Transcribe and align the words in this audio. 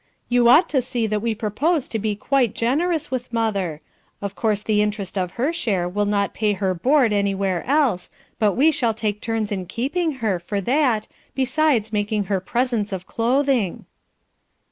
You 0.29 0.47
ought 0.47 0.67
to 0.69 0.81
see 0.81 1.05
that 1.05 1.21
we 1.21 1.35
propose 1.35 1.87
to 1.89 1.99
be 1.99 2.15
quite 2.15 2.55
generous 2.55 3.11
with 3.11 3.31
mother. 3.31 3.81
Of 4.19 4.33
course 4.35 4.63
the 4.63 4.81
interest 4.81 5.15
of 5.15 5.33
her 5.33 5.53
share 5.53 5.87
will 5.87 6.07
not 6.07 6.33
pay 6.33 6.53
her 6.53 6.73
board 6.73 7.13
anywhere 7.13 7.63
else, 7.67 8.09
but 8.39 8.53
we 8.57 8.71
shall 8.71 8.95
take 8.95 9.21
turns 9.21 9.51
in 9.51 9.67
keeping 9.67 10.13
her, 10.13 10.39
for 10.39 10.59
that, 10.61 11.07
besides 11.35 11.93
making 11.93 12.23
her 12.33 12.39
presents 12.39 12.91
of 12.91 13.05
clothing." 13.05 13.85